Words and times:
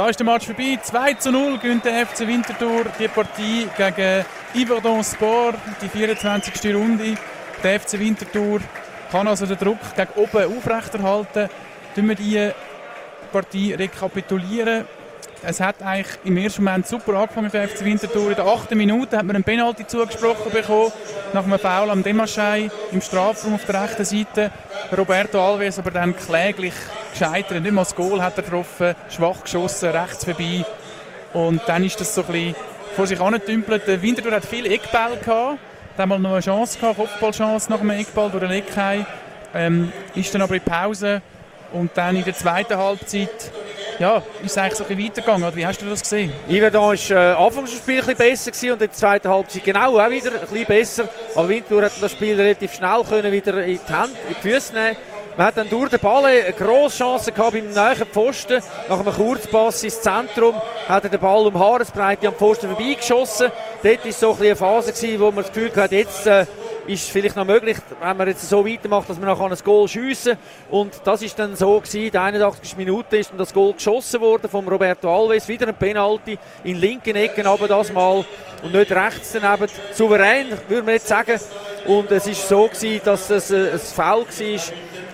da 0.00 0.08
ist 0.08 0.18
der 0.18 0.24
Match 0.24 0.46
vorbei. 0.46 0.78
2 0.82 1.12
zu 1.14 1.30
0 1.30 1.58
gewinnt 1.58 1.84
der 1.84 2.06
FC 2.06 2.20
Winterthur 2.20 2.86
die 2.98 3.06
Partie 3.06 3.68
gegen 3.76 4.24
Yverdon 4.54 5.04
Sport, 5.04 5.56
die 5.82 5.90
24. 5.90 6.74
Runde. 6.74 7.18
Der 7.62 7.78
FC 7.78 7.98
Winterthur 7.98 8.60
kann 9.12 9.28
also 9.28 9.44
den 9.44 9.58
Druck 9.58 9.76
gegen 9.94 10.08
oben 10.16 10.56
aufrechterhalten. 10.56 11.50
Tun 11.94 12.08
wir 12.08 12.14
die 12.14 12.50
Partie 13.30 13.74
rekapitulieren. 13.74 14.86
Es 15.42 15.60
hat 15.60 15.82
eigentlich 15.82 16.16
im 16.24 16.38
ersten 16.38 16.64
Moment 16.64 16.86
super 16.86 17.12
angefangen 17.18 17.50
für 17.50 17.68
FC 17.68 17.84
Winterthur. 17.84 18.30
In 18.30 18.36
der 18.36 18.46
achten 18.46 18.78
Minute 18.78 19.18
hat 19.18 19.26
man 19.26 19.36
einen 19.36 19.44
Penalty 19.44 19.86
zugesprochen 19.86 20.50
bekommen, 20.50 20.92
nach 21.34 21.44
einem 21.44 21.58
Foul 21.58 21.90
am 21.90 22.02
Demaschei 22.02 22.70
im 22.90 23.02
Strafraum 23.02 23.56
auf 23.56 23.66
der 23.66 23.82
rechten 23.82 24.06
Seite. 24.06 24.50
Roberto 24.96 25.38
Alves 25.38 25.78
aber 25.78 25.90
dann 25.90 26.16
kläglich 26.16 26.72
gescheitert. 27.10 27.62
Nicht 27.62 27.72
mal 27.72 27.82
das 27.82 27.94
Goal 27.94 28.22
hat 28.22 28.36
er 28.36 28.42
getroffen, 28.42 28.94
schwach 29.08 29.42
geschossen, 29.42 29.90
rechts 29.90 30.24
vorbei. 30.24 30.64
Und 31.32 31.60
dann 31.66 31.84
ist 31.84 32.00
das 32.00 32.14
so 32.14 32.22
ein 32.22 32.26
bisschen 32.28 32.54
vor 32.96 33.06
sich 33.06 33.20
angetümpelt. 33.20 33.86
Der 33.86 34.00
Winterthur 34.02 34.32
hat 34.32 34.44
viele 34.44 34.68
Eckbälle 34.68 35.16
gehabt. 35.16 35.58
Hat 35.96 36.06
mal 36.06 36.18
noch 36.18 36.32
eine 36.32 36.40
Chance 36.40 36.78
gehabt, 36.78 36.96
Kopfballchance 36.96 37.70
nach 37.70 37.80
einem 37.80 37.90
Eckball 37.90 38.30
durch 38.30 38.42
den 38.42 38.52
Eckheim. 38.52 39.06
Ähm, 39.54 39.92
ist 40.14 40.34
dann 40.34 40.42
aber 40.42 40.54
in 40.54 40.62
Pause 40.62 41.20
und 41.72 41.90
dann 41.94 42.16
in 42.16 42.24
der 42.24 42.34
zweiten 42.34 42.76
Halbzeit 42.76 43.50
ja, 43.98 44.22
ist 44.42 44.52
es 44.52 44.58
eigentlich 44.58 44.74
so 44.76 44.84
ein 44.84 44.88
bisschen 44.88 45.04
weitergegangen. 45.04 45.42
Oder 45.46 45.56
wie 45.56 45.66
hast 45.66 45.82
du 45.82 45.86
das 45.86 46.00
gesehen? 46.00 46.32
Iverdon 46.48 46.96
war 46.96 47.10
äh, 47.10 47.34
anfangs 47.34 47.70
des 47.70 47.80
Spiels 47.80 48.08
ein 48.08 48.16
besser 48.16 48.50
gewesen 48.50 48.70
und 48.70 48.74
in 48.74 48.88
der 48.88 48.92
zweiten 48.92 49.28
Halbzeit 49.28 49.64
genau 49.64 49.98
auch 49.98 50.10
wieder 50.10 50.32
ein 50.32 50.40
bisschen 50.40 50.66
besser. 50.66 51.08
Aber 51.34 51.48
Winterthur 51.48 51.82
hat 51.82 51.92
das 52.00 52.12
Spiel 52.12 52.40
relativ 52.40 52.72
schnell 52.72 53.02
können 53.08 53.30
wieder 53.30 53.62
in 53.62 53.78
die, 53.86 53.92
Hand, 53.92 54.12
in 54.28 54.36
die 54.42 54.48
Füße 54.48 54.72
nehmen 54.72 54.96
man 55.40 55.46
hat 55.46 55.56
dann 55.56 55.70
durch 55.70 55.88
den 55.88 56.00
Ball 56.00 56.26
eine 56.26 56.52
grosse 56.52 56.98
Chance 56.98 57.32
gehabt 57.32 57.54
beim 57.54 57.64
nächsten 57.64 58.06
Pfosten. 58.06 58.62
Nach 58.90 59.00
einem 59.00 59.14
Kurzpass 59.14 59.82
ins 59.82 60.02
Zentrum 60.02 60.54
hat 60.86 61.04
er 61.04 61.08
den 61.08 61.18
Ball 61.18 61.46
um 61.46 61.58
Haaresbreite 61.58 62.28
am 62.28 62.34
Pfosten 62.34 62.68
vorbeigeschossen. 62.68 63.50
Dort 63.82 64.04
war 64.04 64.12
so 64.12 64.32
ein 64.34 64.42
eine 64.42 64.54
Phase, 64.54 64.92
gewesen, 64.92 65.18
wo 65.18 65.30
man 65.30 65.36
das 65.36 65.50
Gefühl 65.50 65.72
hatte, 65.74 65.96
jetzt 65.96 66.26
äh, 66.26 66.42
ist 66.86 67.04
es 67.04 67.08
vielleicht 67.08 67.36
noch 67.36 67.46
möglich, 67.46 67.78
wenn 68.02 68.16
man 68.18 68.28
jetzt 68.28 68.46
so 68.46 68.66
weitermacht, 68.66 69.08
dass 69.08 69.18
man 69.18 69.30
nachher 69.30 69.50
ein 69.50 69.56
Goal 69.64 69.88
schiessen 69.88 70.36
Und 70.68 71.00
das 71.04 71.22
ist 71.22 71.38
dann 71.38 71.56
so 71.56 71.80
gewesen, 71.80 72.10
der 72.10 72.20
81. 72.20 72.76
Minute 72.76 73.16
ist 73.16 73.30
dann 73.30 73.38
das 73.38 73.54
Goal 73.54 73.72
geschossen 73.72 74.20
worden 74.20 74.50
von 74.50 74.68
Roberto 74.68 75.08
Alves. 75.08 75.48
Wieder 75.48 75.68
ein 75.68 75.74
Penalty 75.74 76.38
in 76.64 76.76
linken 76.76 77.16
Ecken, 77.16 77.46
aber 77.46 77.66
das 77.66 77.90
mal 77.94 78.26
und 78.62 78.74
nicht 78.74 78.92
rechts 78.92 79.32
daneben. 79.32 79.72
Souverän, 79.94 80.48
würde 80.68 80.82
man 80.82 80.94
jetzt 80.96 81.08
sagen. 81.08 81.40
Und 81.86 82.10
es 82.10 82.26
ist 82.26 82.48
so 82.48 82.66
gewesen, 82.66 83.00
dass 83.04 83.30
es 83.30 83.50
äh, 83.50 83.72
ein 83.72 83.78
Foul 83.78 84.26
war, 84.26 84.60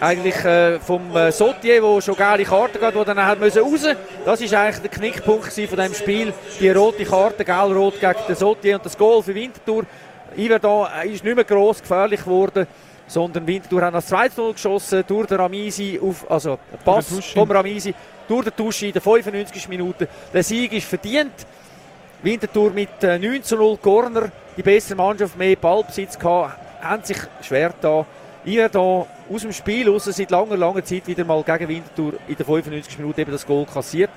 eigentlich 0.01 0.45
äh, 0.45 0.79
vom 0.81 1.15
äh, 1.17 1.33
Sotier, 1.33 1.81
der 1.81 2.01
schon 2.01 2.17
gelbe 2.17 2.45
Karte 2.45 2.79
gab, 2.79 2.95
der 2.95 3.05
dann 3.05 3.25
hat 3.25 3.41
müssen 3.41 3.63
raus. 3.63 3.87
Das 4.25 4.41
ist 4.41 4.53
eigentlich 4.53 4.79
der 4.79 4.91
Knickpunkt 4.91 5.53
von 5.53 5.79
dem 5.79 5.95
Spiel. 5.95 6.33
Die 6.61 6.71
rote 6.71 7.05
Karte, 7.05 7.45
gelb-rot 7.45 8.01
gegen 8.01 8.15
den 8.29 8.37
Sotier 8.37 8.77
und 8.77 8.85
das 8.85 8.97
Goal 8.97 9.23
für 9.23 9.35
Winterthur. 9.35 9.85
Iverdon 10.37 10.89
ist 11.05 11.25
nicht 11.25 11.35
mehr 11.35 11.45
gross 11.45 11.81
gefährlich 11.81 12.21
geworden, 12.21 12.67
sondern 13.07 13.47
Winterthur 13.47 13.83
hat 13.83 13.95
das 13.95 14.07
2 14.07 14.31
0 14.37 14.53
geschossen 14.53 15.05
durch 15.07 15.29
den 15.29 15.39
Ramisi, 15.39 15.99
auf, 16.03 16.31
also 16.31 16.59
Pass 16.85 17.07
vom 17.33 17.51
Ramisi 17.51 17.95
durch 18.29 18.45
den 18.45 18.57
Tuschi 18.57 18.89
in 18.89 18.93
der 18.93 19.03
95. 19.03 19.69
Minute. 19.69 20.09
Der 20.33 20.43
Sieg 20.43 20.73
ist 20.73 20.87
verdient. 20.87 21.33
Winterthur 22.27 22.73
mit 22.73 23.01
9 23.01 23.23
äh, 23.23 23.41
zu 23.41 23.55
0 23.55 23.77
Corner, 23.77 24.33
die 24.57 24.63
bessere 24.63 24.97
Mannschaft, 24.97 25.39
mehr 25.39 25.55
Ballbesitz 25.55 26.19
gehabt, 26.19 26.59
haben 26.83 27.05
sich 27.05 27.19
schwer 27.41 27.73
da. 27.81 28.05
Iverdon 28.45 29.07
aus 29.33 29.43
dem 29.43 29.53
Spiel 29.53 29.89
raus 29.89 30.07
seit 30.07 30.33
langer, 30.33 30.57
langer 30.57 30.85
Zeit 30.85 31.07
wieder 31.07 31.25
mal 31.25 31.41
gegen 31.45 31.69
Winterthur 31.69 32.15
in 32.27 32.35
der 32.35 32.45
95. 32.45 32.99
Minute 32.99 33.21
eben 33.21 33.31
das 33.31 33.47
Goal 33.47 33.65
kassiert. 33.65 34.11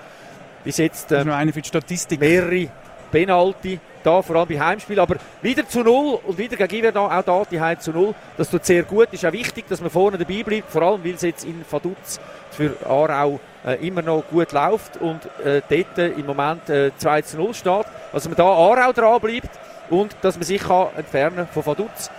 Bis 0.64 0.78
jetzt 0.78 1.12
äh, 1.12 1.18
eine 1.18 1.54
für 1.54 1.62
die 1.62 1.68
Statistik. 1.68 2.20
mehrere 2.20 2.70
Penalty, 3.12 3.80
da 4.04 4.22
vor 4.22 4.36
allem 4.38 4.48
bei 4.48 4.60
Heimspielen, 4.60 5.02
aber 5.02 5.18
wieder 5.42 5.68
zu 5.68 5.84
null 5.84 6.20
und 6.26 6.38
wieder 6.38 6.56
gegen 6.56 6.76
Iverdon, 6.76 7.12
auch 7.12 7.24
da 7.24 7.44
die 7.50 7.60
Heim 7.60 7.80
zu 7.80 7.92
null. 7.92 8.14
Das 8.38 8.50
tut 8.50 8.66
sehr 8.66 8.84
gut, 8.84 9.08
ist 9.12 9.26
auch 9.26 9.32
wichtig, 9.32 9.66
dass 9.68 9.82
man 9.82 9.90
vorne 9.90 10.18
dabei 10.18 10.44
bleibt, 10.44 10.72
vor 10.72 10.82
allem 10.82 11.04
weil 11.04 11.14
es 11.14 11.22
jetzt 11.22 11.46
in 11.46 11.64
Vaduz 11.70 12.20
für 12.52 12.76
Aarau 12.86 13.40
äh, 13.66 13.86
immer 13.86 14.02
noch 14.02 14.24
gut 14.30 14.52
läuft 14.52 14.98
und 14.98 15.20
äh, 15.46 15.62
dort 15.70 15.98
äh, 15.98 16.10
im 16.10 16.26
Moment 16.26 16.70
äh, 16.70 16.92
2 16.98 17.22
zu 17.24 17.38
0 17.38 17.54
steht. 17.54 17.86
Also 18.14 18.30
man 18.30 18.38
da 18.38 18.46
Aarau 18.46 18.92
dran 18.94 19.20
bleibt 19.20 19.50
und 19.90 20.16
dass 20.22 20.36
man 20.36 20.44
sich 20.44 20.62
kann 20.62 20.88
entfernen 20.96 21.48
von 21.54 21.66
Vaduz 21.66 22.10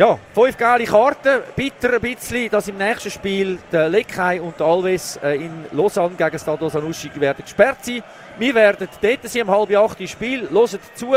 ja, 0.00 0.18
fünf 0.32 0.56
geile 0.56 0.84
Karten. 0.84 1.42
Bitter 1.54 1.92
ein 1.92 2.00
bisschen, 2.00 2.48
dass 2.48 2.66
im 2.68 2.78
nächsten 2.78 3.10
Spiel 3.10 3.58
der 3.70 3.90
Leckheim 3.90 4.44
und 4.44 4.58
der 4.58 4.66
Alves 4.66 5.18
äh, 5.22 5.34
in 5.34 5.66
Lausanne 5.72 6.14
gegen 6.16 6.38
Stade 6.38 6.70
Sanussi 6.70 7.10
werden 7.16 7.44
gesperrt 7.44 7.84
sein. 7.84 8.02
Wir 8.38 8.54
werden 8.54 8.88
dort 9.02 9.28
sein, 9.28 9.42
um 9.42 9.50
halb 9.50 9.76
acht 9.76 10.08
Spiel. 10.08 10.48
Hört 10.50 10.80
zu. 10.94 11.14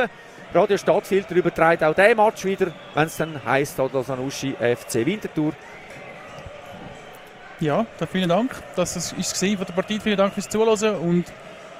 Radio 0.54 0.78
Stadtfilter 0.78 1.34
überträgt 1.34 1.82
auch 1.82 1.96
diesen 1.96 2.18
Match 2.18 2.44
wieder, 2.44 2.74
wenn 2.94 3.06
es 3.06 3.16
dann 3.16 3.42
heisst 3.46 3.76
Stade 3.76 4.04
Sanussi 4.04 4.54
FC 4.60 5.06
Winterthur. 5.06 5.54
Ja, 7.62 7.86
dann 7.98 8.08
vielen 8.10 8.28
Dank. 8.28 8.52
Das 8.76 8.96
war 8.98 9.18
es 9.18 9.40
von 9.40 9.66
der 9.66 9.74
Partie. 9.74 10.00
Vielen 10.02 10.18
Dank 10.18 10.34
fürs 10.34 10.50
Zuhören 10.50 10.96
und 10.98 11.24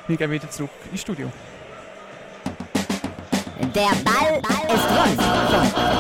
wir 0.08 0.16
gehen 0.16 0.32
wieder 0.32 0.50
zurück 0.50 0.72
ins 0.90 1.02
Studio. 1.02 1.30
Der 3.76 3.92
Ball 4.06 4.42
ist 4.74 4.88
rund. 4.90 5.93